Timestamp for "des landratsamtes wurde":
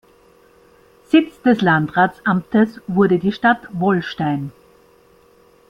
1.43-3.19